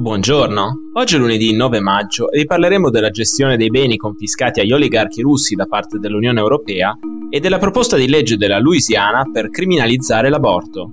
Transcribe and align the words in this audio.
Buongiorno, 0.00 0.90
oggi 0.92 1.16
è 1.16 1.18
lunedì 1.18 1.56
9 1.56 1.80
maggio 1.80 2.30
e 2.30 2.38
vi 2.38 2.46
parleremo 2.46 2.88
della 2.88 3.10
gestione 3.10 3.56
dei 3.56 3.68
beni 3.68 3.96
confiscati 3.96 4.60
agli 4.60 4.70
oligarchi 4.70 5.22
russi 5.22 5.56
da 5.56 5.66
parte 5.66 5.98
dell'Unione 5.98 6.38
Europea 6.38 6.96
e 7.28 7.40
della 7.40 7.58
proposta 7.58 7.96
di 7.96 8.08
legge 8.08 8.36
della 8.36 8.60
Louisiana 8.60 9.28
per 9.32 9.50
criminalizzare 9.50 10.28
l'aborto. 10.28 10.88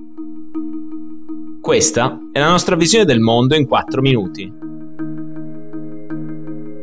Questa 1.62 2.18
è 2.32 2.40
la 2.40 2.50
nostra 2.50 2.76
visione 2.76 3.06
del 3.06 3.20
mondo 3.20 3.54
in 3.56 3.68
4 3.68 4.02
minuti. 4.02 4.52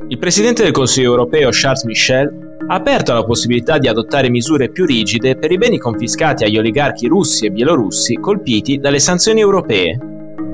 Il 0.07 0.19
Presidente 0.19 0.63
del 0.63 0.71
Consiglio 0.71 1.11
europeo 1.11 1.49
Charles 1.51 1.83
Michel 1.83 2.57
ha 2.69 2.75
aperto 2.77 3.11
alla 3.11 3.25
possibilità 3.25 3.79
di 3.79 3.89
adottare 3.89 4.31
misure 4.31 4.71
più 4.71 4.87
rigide 4.87 5.35
per 5.35 5.51
i 5.51 5.59
beni 5.59 5.79
confiscati 5.79 6.45
agli 6.45 6.57
oligarchi 6.57 7.09
russi 7.09 7.47
e 7.47 7.51
bielorussi 7.51 8.15
colpiti 8.15 8.79
dalle 8.79 9.01
sanzioni 9.01 9.41
europee 9.41 10.11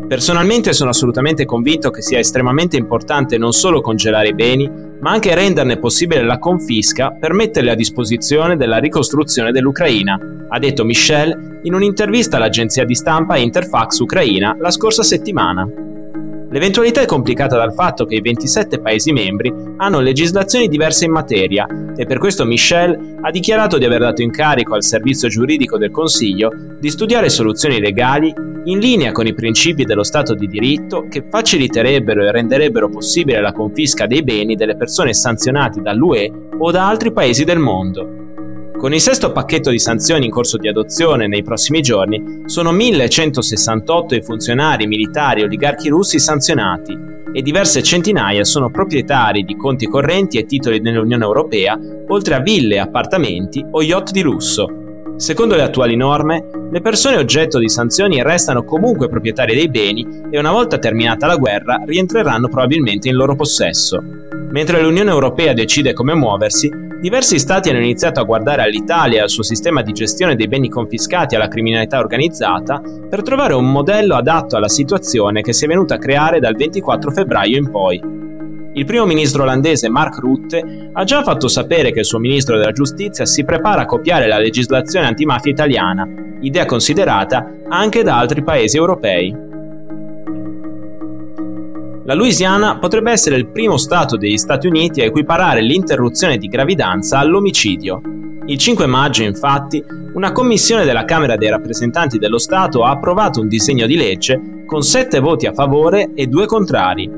Personalmente 0.09 0.73
sono 0.73 0.89
assolutamente 0.89 1.45
convinto 1.45 1.91
che 1.91 2.01
sia 2.01 2.19
estremamente 2.19 2.79
importante 2.79 3.37
non 3.37 3.53
solo 3.53 3.83
congelare 3.83 4.29
i 4.29 4.35
beni, 4.35 4.67
ma 5.01 5.11
anche 5.11 5.35
renderne 5.35 5.79
possibile 5.79 6.25
la 6.25 6.39
confisca 6.39 7.11
per 7.11 7.35
metterli 7.35 7.69
a 7.69 7.75
disposizione 7.75 8.57
della 8.57 8.79
ricostruzione 8.79 9.53
dell'Ucraina, 9.53 10.19
ha 10.49 10.59
detto 10.59 10.83
Michel 10.83 11.61
in 11.65 11.75
un'intervista 11.75 12.39
all'agenzia 12.39 12.87
di 12.87 12.95
stampa 12.95 13.37
Interfax 13.37 13.99
Ucraina 13.99 14.57
la 14.59 14.71
scorsa 14.71 15.03
settimana. 15.03 15.69
L'eventualità 16.51 17.03
è 17.03 17.07
complicata 17.07 17.59
dal 17.59 17.75
fatto 17.75 18.07
che 18.07 18.15
i 18.15 18.23
27 18.23 18.81
Paesi 18.81 19.13
membri 19.13 19.53
hanno 19.77 20.01
legislazioni 20.01 20.69
diverse 20.69 21.05
in 21.05 21.13
materia 21.13 21.67
e 21.99 22.07
per 22.07 22.19
questo 22.19 22.45
Michel 22.45 23.17
ha 23.21 23.31
dichiarato 23.33 23.77
di 23.77 23.85
aver 23.85 23.99
dato 23.99 24.23
incarico 24.23 24.77
al 24.77 24.85
servizio 24.85 25.27
giuridico 25.27 25.79
del 25.79 25.91
Consiglio 25.91 26.53
di 26.79 26.91
studiare 26.91 27.29
soluzioni 27.29 27.81
legali 27.81 28.33
in 28.67 28.79
linea 28.79 29.11
con 29.11 29.27
i 29.27 29.35
principi 29.35 29.83
dello 29.83 30.05
Stato 30.05 30.35
di 30.35 30.47
diritto 30.47 31.09
che 31.09 31.25
faciliterebbero 31.29 32.23
e 32.25 32.31
renderebbero 32.31 32.89
possibile 32.89 33.41
la 33.41 33.51
confisca 33.51 34.07
dei 34.07 34.23
beni 34.23 34.55
delle 34.55 34.77
persone 34.77 35.13
sanzionate 35.13 35.81
dall'UE 35.81 36.31
o 36.57 36.71
da 36.71 36.87
altri 36.87 37.13
paesi 37.13 37.43
del 37.43 37.59
mondo. 37.59 38.27
Con 38.79 38.95
il 38.95 39.01
sesto 39.01 39.33
pacchetto 39.33 39.71
di 39.71 39.81
sanzioni 39.81 40.27
in 40.27 40.31
corso 40.31 40.57
di 40.57 40.69
adozione 40.69 41.27
nei 41.27 41.43
prossimi 41.43 41.81
giorni, 41.81 42.43
sono 42.45 42.71
1168 42.71 44.15
i 44.15 44.23
funzionari 44.23 44.87
militari 44.87 45.43
oligarchi 45.43 45.89
russi 45.89 46.21
sanzionati 46.21 47.17
e 47.39 47.43
diverse 47.43 47.85
centinaia 47.85 48.43
sono 48.43 48.69
proprietari 48.69 49.45
di 49.45 49.55
conti 49.55 49.87
correnti 49.87 50.39
e 50.39 50.45
titoli 50.45 50.81
nell'Unione 50.81 51.23
Europea, 51.23 51.79
oltre 52.09 52.35
a 52.35 52.41
ville, 52.41 52.81
appartamenti 52.81 53.65
o 53.71 53.81
yacht 53.81 54.11
di 54.11 54.23
lusso. 54.23 54.67
Secondo 55.15 55.55
le 55.55 55.63
attuali 55.63 55.95
norme, 55.95 56.51
le 56.69 56.81
persone 56.81 57.17
oggetto 57.17 57.61
di 57.61 57.69
sanzioni 57.69 58.21
restano 58.25 58.65
comunque 58.65 59.09
proprietarie 59.09 59.55
dei 59.55 59.69
beni 59.69 60.05
e 60.33 60.37
una 60.37 60.51
volta 60.51 60.79
terminata 60.79 61.29
la 61.29 61.37
guerra 61.37 61.81
rientreranno 61.87 62.49
probabilmente 62.49 63.09
in 63.09 63.15
loro 63.15 63.37
possesso. 63.37 64.03
Mentre 64.51 64.83
l'Unione 64.83 65.11
Europea 65.11 65.53
decide 65.53 65.93
come 65.93 66.15
muoversi, 66.15 66.69
diversi 67.01 67.39
stati 67.39 67.71
hanno 67.71 67.79
iniziato 67.79 68.21
a 68.21 68.25
guardare 68.25 68.63
all'Italia 68.63 69.19
e 69.19 69.23
al 69.23 69.31
suo 69.31 69.43
sistema 69.43 69.83
di 69.83 69.93
gestione 69.93 70.35
dei 70.35 70.49
beni 70.49 70.69
confiscati 70.69 71.37
alla 71.37 71.49
criminalità 71.49 71.99
organizzata 71.99 72.81
per 73.09 73.23
trovare 73.23 73.55
un 73.55 73.71
modello 73.71 74.17
adatto 74.17 74.57
alla 74.57 74.69
situazione 74.69 75.43
che 75.43 75.53
si 75.53 75.65
è 75.65 75.69
venuta 75.69 75.95
a 75.95 75.99
creare 75.99 76.41
dal 76.41 76.57
24 76.57 77.13
febbraio 77.13 77.57
in 77.57 77.71
poi. 77.71 78.17
Il 78.75 78.85
primo 78.85 79.07
ministro 79.07 79.43
olandese 79.43 79.89
Mark 79.89 80.19
Rutte 80.19 80.91
ha 80.93 81.05
già 81.05 81.23
fatto 81.23 81.49
sapere 81.49 81.91
che 81.91 82.01
il 82.01 82.05
suo 82.05 82.19
ministro 82.19 82.57
della 82.57 82.73
giustizia 82.73 83.25
si 83.27 83.45
prepara 83.45 83.83
a 83.83 83.87
copiare 83.87 84.27
la 84.27 84.39
legislazione 84.39 85.07
antimafia 85.07 85.51
italiana, 85.51 86.07
idea 86.41 86.65
considerata 86.65 87.49
anche 87.69 88.03
da 88.03 88.19
altri 88.19 88.43
paesi 88.43 88.77
europei. 88.77 89.48
La 92.09 92.15
Louisiana 92.15 92.79
potrebbe 92.79 93.11
essere 93.11 93.37
il 93.37 93.49
primo 93.49 93.77
Stato 93.77 94.17
degli 94.17 94.39
Stati 94.39 94.67
Uniti 94.67 95.03
a 95.03 95.05
equiparare 95.05 95.61
l'interruzione 95.61 96.39
di 96.39 96.49
gravidanza 96.49 97.19
all'omicidio. 97.19 98.01
Il 98.47 98.57
5 98.57 98.87
maggio, 98.87 99.25
infatti, 99.25 99.85
una 100.15 100.33
commissione 100.33 100.87
della 100.87 101.05
Camera 101.05 101.37
dei 101.37 101.51
rappresentanti 101.51 102.17
dello 102.17 102.39
Stato 102.39 102.83
ha 102.83 102.93
approvato 102.93 103.43
un 103.43 103.49
disegno 103.49 103.85
di 103.85 103.95
legge 103.95 104.63
con 104.65 104.81
7 104.81 105.19
voti 105.21 105.45
a 105.45 105.53
favore 105.53 106.13
e 106.15 106.29
2 106.29 106.47
contrari. 106.47 107.11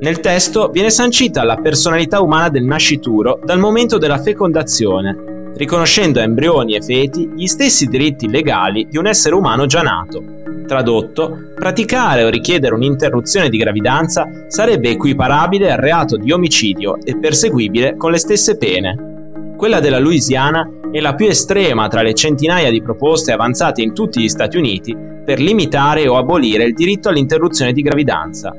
Nel 0.00 0.20
testo 0.20 0.68
viene 0.68 0.88
sancita 0.88 1.44
la 1.44 1.56
personalità 1.56 2.22
umana 2.22 2.48
del 2.48 2.64
nascituro 2.64 3.40
dal 3.44 3.58
momento 3.58 3.98
della 3.98 4.16
fecondazione, 4.16 5.52
riconoscendo 5.56 6.20
a 6.20 6.22
embrioni 6.22 6.74
e 6.74 6.80
feti 6.80 7.28
gli 7.36 7.46
stessi 7.46 7.84
diritti 7.84 8.26
legali 8.30 8.86
di 8.88 8.96
un 8.96 9.08
essere 9.08 9.34
umano 9.34 9.66
già 9.66 9.82
nato. 9.82 10.37
Tradotto, 10.68 11.52
praticare 11.54 12.24
o 12.24 12.28
richiedere 12.28 12.74
un'interruzione 12.74 13.48
di 13.48 13.56
gravidanza 13.56 14.28
sarebbe 14.48 14.90
equiparabile 14.90 15.72
al 15.72 15.78
reato 15.78 16.18
di 16.18 16.30
omicidio 16.30 16.98
e 17.02 17.16
perseguibile 17.16 17.96
con 17.96 18.10
le 18.10 18.18
stesse 18.18 18.58
pene. 18.58 19.54
Quella 19.56 19.80
della 19.80 19.98
Louisiana 19.98 20.68
è 20.92 21.00
la 21.00 21.14
più 21.14 21.26
estrema 21.26 21.88
tra 21.88 22.02
le 22.02 22.12
centinaia 22.12 22.70
di 22.70 22.82
proposte 22.82 23.32
avanzate 23.32 23.80
in 23.80 23.94
tutti 23.94 24.20
gli 24.20 24.28
Stati 24.28 24.58
Uniti 24.58 24.94
per 25.24 25.40
limitare 25.40 26.06
o 26.06 26.18
abolire 26.18 26.64
il 26.64 26.74
diritto 26.74 27.08
all'interruzione 27.08 27.72
di 27.72 27.80
gravidanza. 27.80 28.54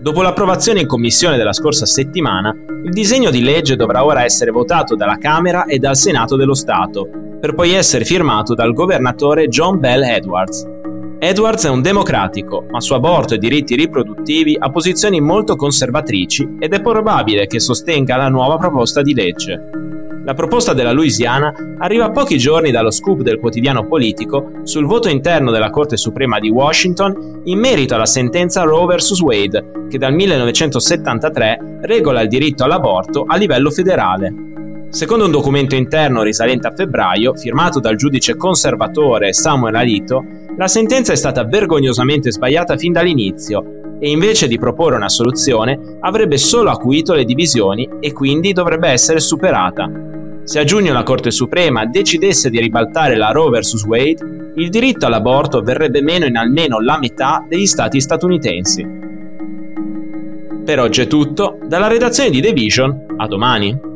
Dopo 0.00 0.22
l'approvazione 0.22 0.80
in 0.80 0.86
commissione 0.86 1.36
della 1.36 1.52
scorsa 1.52 1.86
settimana, 1.86 2.54
il 2.84 2.92
disegno 2.92 3.30
di 3.30 3.42
legge 3.42 3.74
dovrà 3.74 4.04
ora 4.04 4.22
essere 4.22 4.52
votato 4.52 4.94
dalla 4.94 5.18
Camera 5.18 5.64
e 5.64 5.78
dal 5.78 5.96
Senato 5.96 6.36
dello 6.36 6.54
Stato, 6.54 7.08
per 7.40 7.54
poi 7.54 7.72
essere 7.72 8.04
firmato 8.04 8.54
dal 8.54 8.72
governatore 8.72 9.48
John 9.48 9.80
Bell 9.80 10.04
Edwards. 10.04 10.71
Edwards 11.24 11.64
è 11.66 11.68
un 11.68 11.82
democratico, 11.82 12.64
ma 12.68 12.80
su 12.80 12.94
aborto 12.94 13.34
e 13.34 13.38
diritti 13.38 13.76
riproduttivi 13.76 14.56
ha 14.58 14.70
posizioni 14.70 15.20
molto 15.20 15.54
conservatrici 15.54 16.56
ed 16.58 16.74
è 16.74 16.80
probabile 16.80 17.46
che 17.46 17.60
sostenga 17.60 18.16
la 18.16 18.28
nuova 18.28 18.56
proposta 18.56 19.02
di 19.02 19.14
legge. 19.14 19.68
La 20.24 20.34
proposta 20.34 20.72
della 20.72 20.90
Louisiana 20.90 21.54
arriva 21.78 22.10
pochi 22.10 22.38
giorni 22.38 22.72
dallo 22.72 22.90
scoop 22.90 23.20
del 23.20 23.38
quotidiano 23.38 23.86
politico 23.86 24.50
sul 24.64 24.84
voto 24.84 25.08
interno 25.08 25.52
della 25.52 25.70
Corte 25.70 25.96
Suprema 25.96 26.40
di 26.40 26.50
Washington 26.50 27.42
in 27.44 27.60
merito 27.60 27.94
alla 27.94 28.04
sentenza 28.04 28.64
Roe 28.64 28.96
vs. 28.96 29.20
Wade, 29.20 29.86
che 29.88 29.98
dal 29.98 30.14
1973 30.14 31.78
regola 31.82 32.22
il 32.22 32.28
diritto 32.28 32.64
all'aborto 32.64 33.26
a 33.28 33.36
livello 33.36 33.70
federale. 33.70 34.50
Secondo 34.92 35.24
un 35.24 35.30
documento 35.30 35.74
interno 35.74 36.22
risalente 36.22 36.66
a 36.66 36.74
febbraio, 36.74 37.34
firmato 37.34 37.80
dal 37.80 37.96
giudice 37.96 38.36
conservatore 38.36 39.32
Samuel 39.32 39.76
Alito, 39.76 40.22
la 40.56 40.68
sentenza 40.68 41.12
è 41.12 41.16
stata 41.16 41.44
vergognosamente 41.44 42.30
sbagliata 42.30 42.76
fin 42.76 42.92
dall'inizio 42.92 43.96
e 43.98 44.10
invece 44.10 44.48
di 44.48 44.58
proporre 44.58 44.96
una 44.96 45.08
soluzione 45.08 45.96
avrebbe 46.00 46.36
solo 46.36 46.70
acuito 46.70 47.14
le 47.14 47.24
divisioni 47.24 47.88
e 48.00 48.12
quindi 48.12 48.52
dovrebbe 48.52 48.88
essere 48.88 49.20
superata. 49.20 49.90
Se 50.44 50.58
a 50.58 50.64
giugno 50.64 50.92
la 50.92 51.04
Corte 51.04 51.30
Suprema 51.30 51.86
decidesse 51.86 52.50
di 52.50 52.58
ribaltare 52.58 53.16
la 53.16 53.30
Roe 53.30 53.60
vs. 53.60 53.84
Wade, 53.84 54.52
il 54.56 54.68
diritto 54.70 55.06
all'aborto 55.06 55.62
verrebbe 55.62 56.02
meno 56.02 56.26
in 56.26 56.36
almeno 56.36 56.80
la 56.80 56.98
metà 56.98 57.44
degli 57.48 57.66
stati 57.66 58.00
statunitensi. 58.00 58.84
Per 60.64 60.80
oggi 60.80 61.00
è 61.00 61.06
tutto, 61.06 61.58
dalla 61.64 61.86
redazione 61.86 62.30
di 62.30 62.40
The 62.40 62.52
Vision, 62.52 63.06
a 63.16 63.26
domani. 63.26 63.91